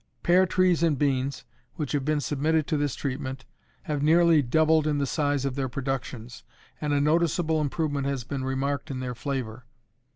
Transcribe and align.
Pear 0.23 0.47
trees 0.47 0.81
and 0.81 0.97
beans, 0.97 1.45
which 1.75 1.91
have 1.91 2.03
been 2.03 2.19
submitted 2.19 2.65
to 2.65 2.75
this 2.75 2.95
treatment, 2.95 3.45
have 3.83 4.01
nearly 4.01 4.41
doubled 4.41 4.87
in 4.87 4.97
the 4.97 5.05
size 5.05 5.45
of 5.45 5.53
their 5.53 5.69
productions, 5.69 6.43
and 6.81 6.91
a 6.91 6.99
noticeable 6.99 7.61
improvement 7.61 8.07
has 8.07 8.23
been 8.23 8.43
remarked 8.43 8.89
in 8.89 8.99
their 8.99 9.13
flavor. 9.13 9.63